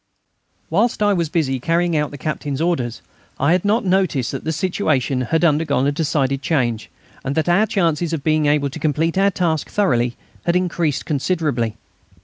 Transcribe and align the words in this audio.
Whilst 0.71 1.03
I 1.03 1.13
was 1.13 1.29
busy 1.29 1.59
carrying 1.59 1.95
out 1.95 2.09
the 2.09 2.17
Captain's 2.17 2.59
orders 2.59 3.03
I 3.39 3.51
had 3.51 3.63
not 3.63 3.85
noticed 3.85 4.31
that 4.31 4.43
the 4.43 4.51
situation 4.51 5.21
had 5.21 5.45
undergone 5.45 5.85
a 5.85 5.91
decided 5.91 6.41
change, 6.41 6.89
and 7.23 7.35
that 7.35 7.47
our 7.47 7.67
chances 7.67 8.11
of 8.11 8.23
being 8.23 8.47
able 8.47 8.71
to 8.71 8.79
complete 8.79 9.15
our 9.15 9.29
task 9.29 9.69
thoroughly 9.69 10.17
had 10.45 10.55
increased 10.55 11.05
considerably. 11.05 11.77